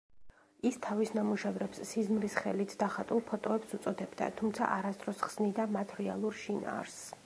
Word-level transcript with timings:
ის 0.69 0.77
თავის 0.85 1.11
ნამუშევრებს 1.17 1.83
სიზმრის 1.91 2.39
ხელით 2.45 2.75
დახატულ 2.85 3.23
ფოტოებს 3.29 3.77
უწოდებდა, 3.79 4.33
თუმცა, 4.41 4.75
არასდროს 4.81 5.25
ხსნიდა 5.29 5.73
მათ 5.79 5.99
რეალურ 6.03 6.39
შინაარსს. 6.47 7.11